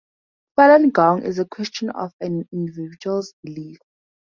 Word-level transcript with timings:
Falun 0.57 0.89
Gong 0.91 1.23
is 1.23 1.37
a 1.37 1.45
question 1.45 1.91
of 1.91 2.11
an 2.21 2.47
individual's 2.51 3.35
belief. 3.43 3.77